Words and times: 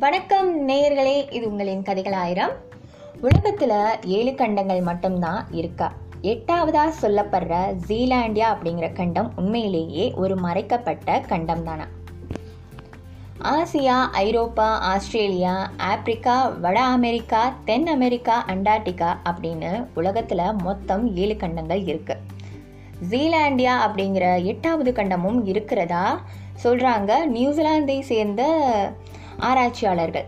வணக்கம் 0.00 0.68
நேயர்களே 0.68 1.32
இது 1.32 1.50
உங்களின் 1.50 1.82
கதைகள் 1.82 2.12
ஆயிரம். 2.12 2.50
உலகத்துல 3.22 3.72
ஏழு 4.04 4.34
கண்டங்கள் 4.34 4.80
மட்டும்தான் 4.80 5.46
இருக்கா? 5.50 5.92
எட்டாவதா 6.22 6.92
சொல்லப்படுற 7.02 7.76
ஜீலாண்டியா 7.88 8.46
அப்படிங்கிற 8.52 8.92
கண்டம் 8.92 9.32
உண்மையிலேயே 9.36 10.12
ஒரு 10.16 10.36
மறைக்கப்பட்ட 10.36 11.20
கண்டம் 11.20 11.64
தானா 11.64 11.86
ஆசியா 13.42 14.10
ஐரோப்பா 14.10 14.78
ஆஸ்திரேலியா 14.78 15.70
ஆப்பிரிக்கா 15.76 16.46
வட 16.60 16.80
அமெரிக்கா 16.80 17.54
தென் 17.64 17.86
அமெரிக்கா 17.86 18.44
அண்டார்டிகா 18.48 19.16
அப்படின்னு 19.24 19.86
உலகத்துல 19.96 20.62
மொத்தம் 20.62 21.16
ஏழு 21.16 21.36
கண்டங்கள் 21.36 21.84
இருக்கு. 21.84 22.16
ஜீலாண்டியா 23.10 23.76
அப்படிங்கிற 23.86 24.44
எட்டாவது 24.44 24.92
கண்டமும் 24.92 25.46
இருக்கிறதா 25.46 26.20
சொல்றாங்க 26.64 27.12
நியூசிலாந்தை 27.34 28.00
சேர்ந்த 28.00 28.42
ஆராய்ச்சியாளர்கள். 29.40 30.26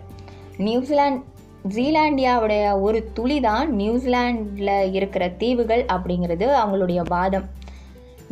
நியூசிலாந்து 0.56 1.30
ஜீலாண்டியாவுடைய 1.68 2.80
ஒரு 2.80 3.10
துளி 3.12 3.40
தான் 3.40 3.76
நியூசிலாண்டில் 3.76 4.92
இருக்கிற 4.92 5.28
தீவுகள் 5.28 5.84
அப்படிங்கிறது 5.84 6.46
அவங்களுடைய 6.62 7.00
வாதம். 7.08 7.46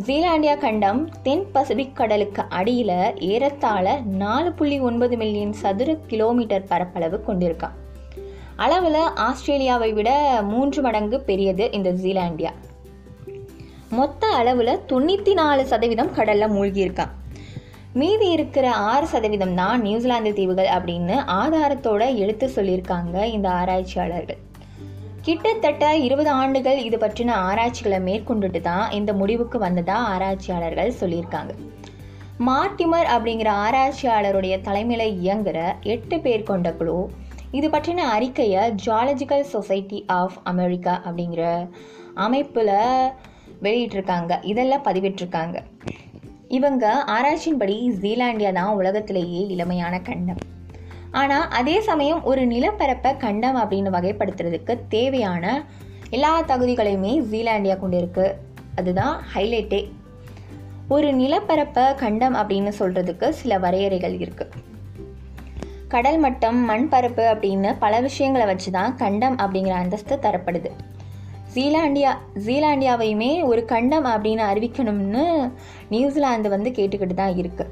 ஜீலாண்டியா 0.07 0.59
கண்டம் 0.59 1.09
தென் 1.23 1.47
பசிபிக் 1.53 1.97
கடலுக்கு 1.97 2.43
அடியில் 2.49 3.19
ஏறத்தாழ 3.19 4.01
நாலு 4.01 4.53
புள்ளி 4.53 4.81
ஒன்பது 4.81 5.17
மில்லியன் 5.17 5.53
சதுர 5.53 5.97
கிலோமீட்டர் 6.07 6.69
பரப்பளவு 6.69 7.25
கொண்டிருக்கான் 7.27 7.77
அளவில் 8.57 9.07
ஆஸ்திரேலியாவை 9.15 9.93
விட 9.93 10.11
மூன்று 10.43 10.83
மடங்கு 10.83 11.21
பெரியது 11.21 11.73
இந்த 11.73 11.93
ஜீலாண்டியா. 11.93 12.51
மொத்த 13.91 14.27
அளவில் 14.27 14.81
தொண்ணூற்றி 14.89 15.33
நாலு 15.33 15.67
சதவீதம் 15.67 16.15
கடலில் 16.15 16.51
மூழ்கியிருக்கான் 16.51 17.15
மீதி 17.93 18.31
இருக்கிற 18.31 18.73
ஆறு 18.73 19.07
சதவீதம் 19.07 19.55
தான் 19.55 19.81
நியூசிலாந்து 19.81 20.33
தீவுகள் 20.33 20.67
அப்படின்னு 20.67 21.17
ஆதாரத்தோட 21.27 22.17
எடுத்து 22.17 22.47
சொல்லியிருக்காங்க 22.47 23.25
இந்த 23.25 23.51
ஆராய்ச்சியாளர்கள். 23.51 24.39
கிட்டத்தட்ட 25.23 25.97
இருபது 25.97 26.31
ஆண்டுகள் 26.31 26.79
இது 26.79 26.97
பற்றின 26.97 27.31
ஆராய்ச்சிகளை 27.31 27.99
மேற்கொண்டுட்டு 27.99 28.61
தான் 28.61 28.91
இந்த 28.91 29.13
முடிவுக்கு 29.13 29.59
வந்ததாக 29.59 30.09
ஆராய்ச்சியாளர்கள் 30.09 30.93
சொல்லியிருக்காங்க. 31.01 31.51
மார்டிமர் 32.47 33.09
அப்படிங்கிற 33.17 33.49
ஆராய்ச்சியாளருடைய 33.67 34.61
தலைமையில் 34.61 35.25
இயங்குகிற 35.25 35.75
எட்டு 35.83 36.21
பேர் 36.21 36.43
கொண்ட 36.43 36.73
குழு 36.73 37.11
இது 37.51 37.69
பற்றின 37.69 37.97
அறிக்கையை 37.97 38.73
ஜாலஜிக்கல் 38.87 39.41
சொசைட்டி 39.41 40.05
ஆஃப் 40.07 40.39
அமெரிக்கா 40.43 41.03
அப்படிங்கிற 41.07 41.69
அமைப்பில் 42.15 42.77
வெளியிட்டிருக்காங்க. 43.63 44.45
இதெல்லாம் 44.45 44.85
பதிவிட்டிருக்காங்க. 44.85 45.59
இவங்க 46.51 47.05
ஆராய்ச்சியின்படி 47.07 47.75
ஜீலாண்டியா 48.03 48.53
தான் 48.53 48.75
உலகத்திலேயே 48.75 49.57
இளமையான 49.57 50.03
கண்டம் 50.03 50.41
ஆனால் 51.11 51.49
அதே 51.49 51.81
சமயம் 51.81 52.25
ஒரு 52.25 52.47
நிலப்பரப்பை 52.47 53.17
கண்டம் 53.17 53.57
அப்படின்னு 53.57 53.93
வகைப்படுத்துறதுக்கு 53.97 54.79
தேவையான 54.89 55.65
எல்லா 56.11 56.43
தகுதிகளையுமே 56.43 57.13
ஜீலாண்டியா 57.33 57.77
கொண்டிருக்கு. 57.83 58.27
அதுதான் 58.75 59.23
ஹைலைட்டே. 59.35 59.81
ஒரு 60.89 61.09
நிலப்பரப்பை 61.15 61.95
கண்டம் 61.95 62.35
அப்படின்னு 62.35 62.73
சொல்கிறதுக்கு 62.79 63.29
சில 63.29 63.59
வரையறைகள் 63.59 64.17
இருக்குது 64.19 64.59
கடல் 65.89 66.19
மட்டம் 66.19 66.57
மண்பரப்பு 66.57 67.23
அப்படின்னு 67.35 67.77
பல 67.79 68.01
விஷயங்களை 68.01 68.47
வச்சு 68.47 68.71
தான் 68.71 68.97
கண்டம் 68.97 69.37
அப்படிங்கிற 69.37 69.77
அந்தஸ்து 69.85 70.19
தரப்படுது. 70.23 70.71
ஜீலாண்டியா 71.55 72.13
ஜீலாண்டியாவையுமே 72.35 73.45
ஒரு 73.45 73.65
கண்டம் 73.65 74.05
அப்படின்னு 74.05 74.45
அறிவிக்கணும்னு 74.51 75.53
நியூசிலாந்து 75.89 76.49
வந்து 76.49 76.71
கேட்டுக்கிட்டு 76.71 77.15
தான் 77.15 77.35
இருக்குது 77.35 77.71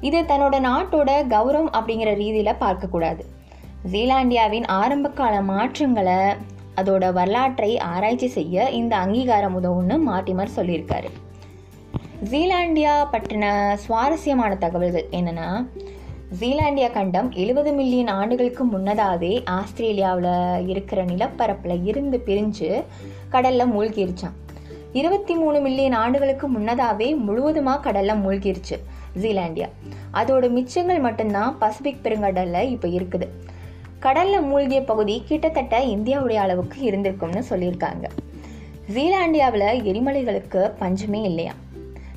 இது 0.00 0.20
தன்னோட 0.20 0.56
நாட்டோட 0.60 1.10
கௌரவம் 1.26 1.70
அப்படிங்கிற 1.72 2.14
ரீதியில் 2.14 2.60
பார்க்கக்கூடாது 2.60 3.24
ஜீலாண்டியாவின் 3.92 4.66
ஆரம்பகால 4.66 5.40
மாற்றங்களை 5.42 6.20
அதோட 6.76 7.12
வரலாற்றை 7.12 7.78
ஆராய்ச்சி 7.78 8.28
செய்ய 8.28 8.70
இந்த 8.70 8.96
அங்கீகாரம் 8.96 9.62
உதவும்னு 9.62 9.96
மார்டிமர் 10.10 10.56
சொல்லியிருக்காரு. 10.56 11.08
ஜீலாண்டியா 12.30 12.94
பற்றின 13.12 13.74
சுவாரஸ்யமான 13.74 14.54
தகவல்கள் 14.54 15.06
என்னென்னா 15.10 15.66
ஜீலாண்டியா 16.34 16.92
கண்டம் 16.92 17.32
எழுபது 17.32 17.72
மில்லியன் 17.72 18.06
ஆண்டுகளுக்கு 18.06 18.64
முன்னதாகவே 18.64 19.42
ஆஸ்திரேலியாவில் 19.44 20.68
இருக்கிற 20.68 21.04
நிலப்பரப்பில் 21.04 21.86
இருந்து 21.86 22.22
பிரிஞ்சு 22.26 22.82
கடலில் 23.28 23.72
மூழ்கிருச்சான் 23.72 24.34
இருபத்தி 24.92 25.34
மூணு 25.34 25.60
மில்லியன் 25.60 25.92
ஆண்டுகளுக்கு 25.92 26.48
முன்னதாகவே 26.48 27.14
முழுவதுமாக 27.14 27.80
கடலில் 27.80 28.26
மூழ்கிருச்சு 28.26 28.78
ஜீலாண்டியா. 29.20 29.68
அதோட 30.14 30.50
மிச்சங்கள் 30.50 31.00
மட்டும்தான் 31.00 31.58
பசிபிக் 31.58 32.00
பெருங்கடலில் 32.02 32.70
இப்போ 32.70 32.88
இருக்குது. 32.88 33.28
கடலில் 33.98 34.40
மூழ்கிய 34.40 34.82
பகுதி 34.82 35.22
கிட்டத்தட்ட 35.26 35.84
இந்தியாவுடைய 35.84 36.34
அளவுக்கு 36.34 36.90
இருந்திருக்கும்னு 36.90 37.42
சொல்லியிருக்காங்க. 37.50 38.04
ஜீலாண்டியாவில் 38.94 39.84
எரிமலைகளுக்கு 39.84 40.70
பஞ்சமே 40.78 41.22
இல்லையா 41.22 41.52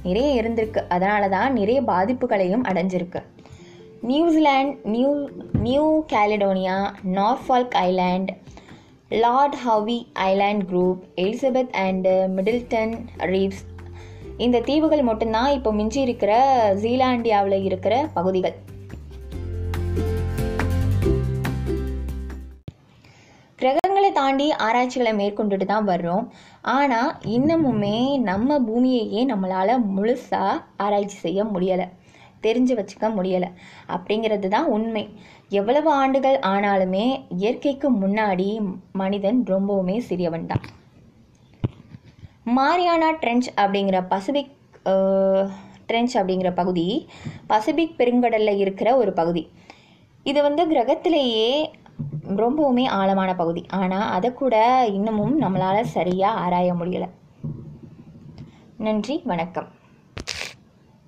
நிறைய 0.03 0.42
இருந்திருக்கு. 0.42 0.84
அதனால 0.90 1.30
தான் 1.30 1.53
நிறைய 1.53 1.81
பாதிப்புகளையும் 1.81 2.64
அடைஞ்சிருக்கு. 2.64 3.24
New Zealand 4.08 4.86
New 4.86 5.30
New 5.54 6.06
Caledonia 6.08 6.76
Norfolk 7.04 7.76
Island 7.80 8.30
Lord 9.10 9.56
Howe 9.66 9.98
Island 10.14 10.64
group 10.72 11.02
Elizabeth 11.16 11.74
and 11.86 12.14
Middleton 12.36 12.94
reefs 13.18 13.64
இந்த 14.38 14.60
தீவுகள் 14.60 15.02
மட்டும்தான் 15.02 15.52
இப்போ 15.52 15.74
மிஞ்சி 15.74 16.02
இருக்கிற 16.02 16.34
ஜீலாண்டியாவில் 16.82 17.64
இருக்கிற 17.64 18.10
பகுதிகள். 18.14 18.56
கிரகங்களை 23.60 24.12
தாண்டி 24.12 24.52
ஆராய்ச்சிகளை 24.52 25.14
மேற்கொண்டுட்டு 25.14 25.66
தான் 25.66 25.88
வர்றோம். 25.88 26.28
ஆனால் 26.62 27.18
இன்னமுமே 27.24 28.20
நம்ம 28.20 28.60
பூமியையே 28.60 29.26
நம்மளால் 29.26 29.84
முழுசாக 29.96 30.62
ஆராய்ச்சி 30.78 31.18
செய்ய 31.18 31.44
முடியலை. 31.44 31.88
தெரிஞ்சு 32.46 32.74
வச்சுக்க 32.80 33.06
முடியலை. 33.18 33.50
அப்படிங்கிறது 33.96 34.48
தான் 34.56 34.68
உண்மை. 34.76 35.04
எவ்வளவு 35.60 35.90
ஆண்டுகள் 35.92 36.38
ஆனாலுமே 36.52 37.06
இயற்கைக்கு 37.38 37.88
முன்னாடி 38.02 38.50
மனிதன் 39.02 39.40
ரொம்பவுமே 39.48 39.96
சிறியவன் 40.10 40.50
தான். 40.52 40.66
மாரியானா 42.58 43.10
ட்ரெஞ்ச் 43.22 43.48
அப்படிங்கிற 43.64 43.98
பசிபிக் 44.14 44.56
ட்ரெஞ்ச் 45.90 46.16
அப்படிங்கிற 46.20 46.50
பகுதி 46.60 46.88
பசிபிக் 47.48 47.98
பெருங்கடலில் 47.98 48.62
இருக்கிற 48.64 48.90
ஒரு 49.02 49.12
பகுதி. 49.20 49.44
இது 50.24 50.40
வந்து 50.42 50.64
கிரகத்திலேயே 50.72 51.52
ரொம்பவுமே 52.42 52.86
ஆழமான 53.00 53.30
பகுதி. 53.36 53.64
ஆனால் 53.80 54.12
அதை 54.16 54.30
கூட 54.34 54.56
இன்னமும் 54.98 55.36
நம்மளால் 55.42 55.94
சரியாக 55.98 56.40
ஆராய 56.46 56.74
முடியலை. 56.74 57.10
நன்றி 58.78 59.16
வணக்கம். 59.32 59.70